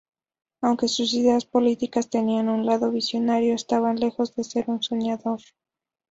Aunque 0.61 0.87
sus 0.87 1.13
ideas 1.13 1.45
políticas 1.45 2.09
tenían 2.09 2.49
un 2.49 2.65
lado 2.65 2.89
visionario, 2.89 3.53
estaba 3.53 3.93
lejos 3.93 4.33
de 4.35 4.43
ser 4.43 4.63
un 4.67 4.81
soñador. 4.81 5.41